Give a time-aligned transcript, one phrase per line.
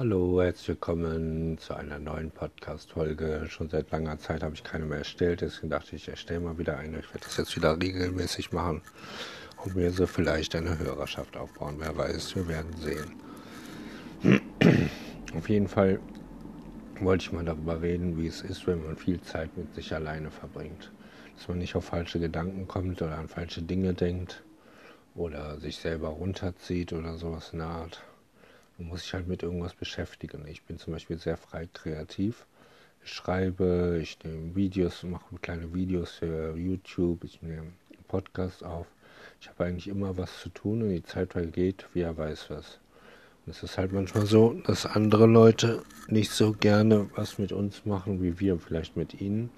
[0.00, 3.44] Hallo, herzlich willkommen zu einer neuen Podcast-Folge.
[3.50, 6.56] Schon seit langer Zeit habe ich keine mehr erstellt, deswegen dachte ich, ich erstelle mal
[6.56, 7.00] wieder eine.
[7.00, 8.80] Ich werde das jetzt wieder regelmäßig machen
[9.62, 11.74] und mir so vielleicht eine Hörerschaft aufbauen.
[11.80, 12.74] Wer weiß, wir werden
[14.22, 14.40] sehen.
[15.36, 16.00] Auf jeden Fall
[16.98, 20.30] wollte ich mal darüber reden, wie es ist, wenn man viel Zeit mit sich alleine
[20.30, 20.90] verbringt.
[21.36, 24.42] Dass man nicht auf falsche Gedanken kommt oder an falsche Dinge denkt
[25.14, 28.02] oder sich selber runterzieht oder sowas in der Art.
[28.80, 30.46] Man muss sich halt mit irgendwas beschäftigen.
[30.48, 32.46] Ich bin zum Beispiel sehr frei kreativ.
[33.04, 37.72] Ich schreibe, ich nehme Videos, mache kleine Videos für YouTube, ich nehme
[38.08, 38.86] Podcasts auf.
[39.38, 42.78] Ich habe eigentlich immer was zu tun und die Zeit vergeht, wie er weiß was.
[43.44, 47.84] Und es ist halt manchmal so, dass andere Leute nicht so gerne was mit uns
[47.84, 49.50] machen, wie wir vielleicht mit ihnen.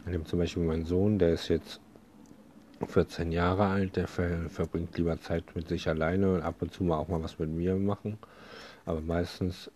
[0.00, 1.80] Ich nehme zum Beispiel meinen Sohn, der ist jetzt
[2.86, 6.84] 14 Jahre alt, der ver verbringt lieber Zeit mit sich alleine und ab und zu
[6.84, 8.18] mal auch mal was mit mir machen.
[8.86, 9.70] Aber meistens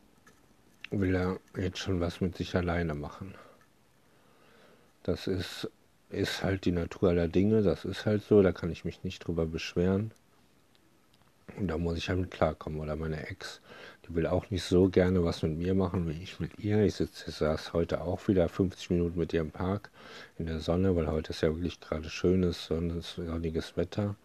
[0.90, 3.34] will er jetzt schon was mit sich alleine machen.
[5.02, 5.70] Das ist,
[6.08, 9.20] ist halt die Natur aller Dinge, das ist halt so, da kann ich mich nicht
[9.20, 10.12] drüber beschweren.
[11.58, 12.80] Und da muss ich halt klarkommen.
[12.80, 13.60] Oder meine Ex,
[14.06, 16.82] die will auch nicht so gerne was mit mir machen, wie ich mit ihr.
[16.82, 19.90] Ich sitze, saß heute auch wieder 50 Minuten mit ihr im Park
[20.38, 24.16] in der Sonne, weil heute ist ja wirklich gerade schönes, sonniges Wetter.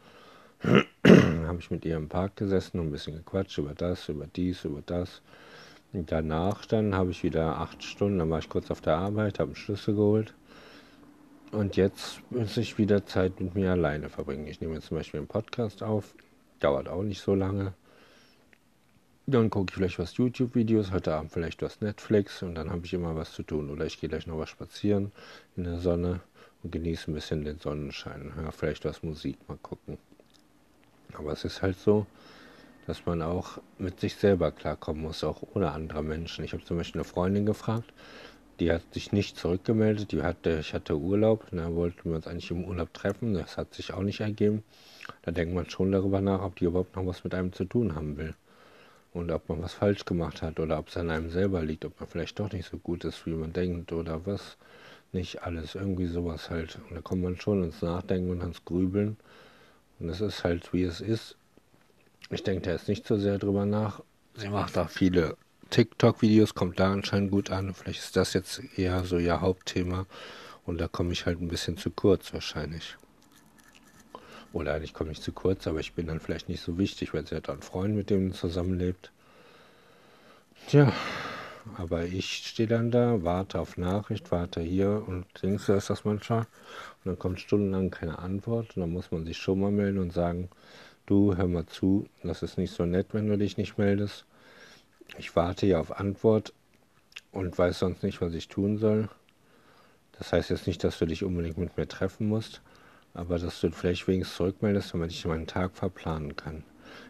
[0.63, 4.66] habe ich mit ihr im Park gesessen und ein bisschen gequatscht über das, über dies,
[4.66, 5.22] über das.
[5.94, 9.39] Und danach dann habe ich wieder acht Stunden, dann war ich kurz auf der Arbeit,
[9.39, 10.33] habe einen Schlüssel geholt.
[11.52, 14.45] Und jetzt muss ich wieder Zeit mit mir alleine verbringen.
[14.47, 16.13] Ich nehme jetzt zum Beispiel einen Podcast auf,
[16.59, 17.73] dauert auch nicht so lange.
[19.27, 22.93] Dann gucke ich vielleicht was YouTube-Videos, heute Abend vielleicht was Netflix und dann habe ich
[22.93, 23.69] immer was zu tun.
[23.69, 25.11] Oder ich gehe gleich noch was spazieren
[25.55, 26.21] in der Sonne
[26.63, 28.33] und genieße ein bisschen den Sonnenschein.
[28.41, 29.97] Ja, vielleicht was Musik mal gucken.
[31.13, 32.05] Aber es ist halt so,
[32.88, 36.44] dass man auch mit sich selber klarkommen muss, auch ohne andere Menschen.
[36.44, 37.94] Ich habe zum Beispiel eine Freundin gefragt,
[38.59, 40.11] die hat sich nicht zurückgemeldet.
[40.11, 43.34] Die hatte, ich hatte Urlaub, da wollten wir uns eigentlich im Urlaub treffen.
[43.34, 44.63] Das hat sich auch nicht ergeben.
[45.23, 47.95] Da denkt man schon darüber nach, ob die überhaupt noch was mit einem zu tun
[47.95, 48.35] haben will.
[49.13, 52.00] Und ob man was falsch gemacht hat oder ob es an einem selber liegt, ob
[52.00, 54.57] man vielleicht doch nicht so gut ist, wie man denkt oder was.
[55.11, 56.78] Nicht alles, irgendwie sowas halt.
[56.88, 59.17] Und da kommt man schon ins Nachdenken und ans Grübeln.
[60.00, 61.35] Und es ist halt, wie es ist.
[62.29, 64.03] Ich denke da jetzt nicht so sehr drüber nach.
[64.35, 65.35] Sie macht auch viele
[65.69, 67.74] TikTok-Videos, kommt da anscheinend gut an.
[67.74, 70.06] Vielleicht ist das jetzt eher so ihr Hauptthema.
[70.66, 72.97] Und da komme ich halt ein bisschen zu kurz wahrscheinlich.
[74.52, 77.25] Oder eigentlich komme ich zu kurz, aber ich bin dann vielleicht nicht so wichtig, weil
[77.25, 79.12] sie hat einen Freund, mit dem zusammenlebt.
[80.68, 80.91] Tja,
[81.78, 86.03] aber ich stehe dann da, warte auf Nachricht, warte hier und denkst du, ist das
[86.03, 86.41] manchmal?
[86.41, 90.13] Und dann kommt stundenlang keine Antwort und dann muss man sich schon mal melden und
[90.13, 90.50] sagen,
[91.06, 94.25] du hör mal zu, das ist nicht so nett, wenn du dich nicht meldest.
[95.18, 96.53] Ich warte ja auf Antwort
[97.31, 99.09] und weiß sonst nicht, was ich tun soll.
[100.18, 102.62] Das heißt jetzt nicht, dass du dich unbedingt mit mir treffen musst,
[103.14, 106.64] aber dass du vielleicht wenigstens zurückmeldest, damit ich meinen Tag verplanen kann.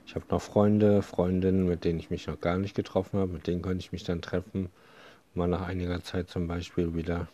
[0.05, 3.47] Ich habe noch Freunde, Freundinnen, mit denen ich mich noch gar nicht getroffen habe, mit
[3.47, 4.69] denen könnte ich mich dann treffen,
[5.33, 7.27] mal nach einiger Zeit zum Beispiel wieder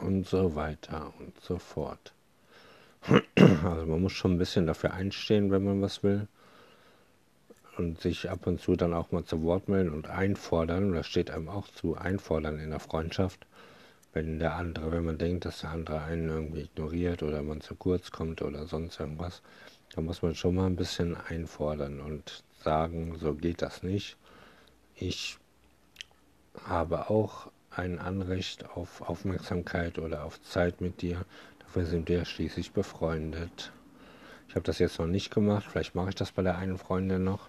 [0.00, 2.12] und so weiter und so fort.
[3.36, 6.26] Also man muss schon ein bisschen dafür einstehen, wenn man was will
[7.78, 11.30] und sich ab und zu dann auch mal zu Wort melden und einfordern, das steht
[11.30, 13.46] einem auch zu, einfordern in der Freundschaft,
[14.12, 17.74] wenn der andere, wenn man denkt, dass der andere einen irgendwie ignoriert oder man zu
[17.76, 19.42] kurz kommt oder sonst irgendwas,
[19.94, 24.16] da muss man schon mal ein bisschen einfordern und sagen, so geht das nicht.
[24.96, 25.38] Ich
[26.64, 31.24] habe auch ein Anrecht auf Aufmerksamkeit oder auf Zeit mit dir.
[31.60, 33.72] Dafür sind wir schließlich befreundet.
[34.48, 35.66] Ich habe das jetzt noch nicht gemacht.
[35.70, 37.48] Vielleicht mache ich das bei der einen Freundin noch.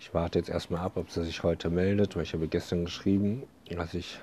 [0.00, 3.42] Ich warte jetzt erstmal ab, ob sie sich heute meldet, weil ich habe gestern geschrieben,
[3.68, 4.18] dass ich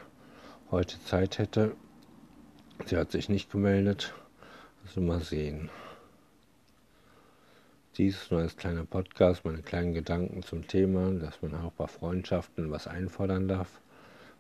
[0.72, 1.76] heute Zeit hätte.
[2.88, 4.16] Sie hat sich nicht gemeldet.
[4.84, 5.70] Also mal sehen.
[7.96, 12.72] Dies nur als kleiner Podcast, meine kleinen Gedanken zum Thema, dass man auch bei Freundschaften
[12.72, 13.80] was einfordern darf.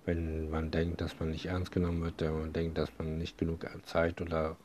[0.05, 3.37] Wenn man denkt, dass man nicht ernst genommen wird, wenn man denkt, dass man nicht
[3.37, 4.57] genug Zeit oder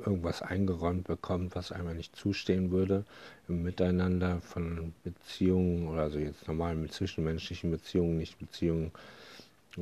[0.00, 3.04] irgendwas eingeräumt bekommt, was einem nicht zustehen würde
[3.48, 8.92] im Miteinander von Beziehungen oder also jetzt normal mit zwischenmenschlichen Beziehungen, nicht Beziehungen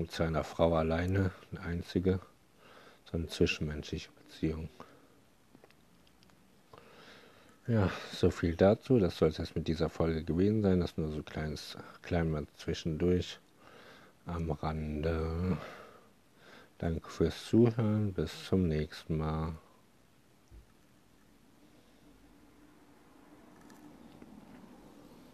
[0.09, 2.21] zu einer Frau alleine, eine einzige,
[3.11, 4.69] sondern zwischenmenschliche Beziehungen.
[7.67, 8.99] Ja, so viel dazu.
[8.99, 10.81] Das soll es jetzt mit dieser Folge gewesen sein.
[10.81, 13.39] Das nur so kleines, klein mal zwischendurch
[14.25, 15.59] am Rande.
[16.79, 18.15] Danke fürs Zuhören.
[18.15, 19.53] Bis zum nächsten Mal.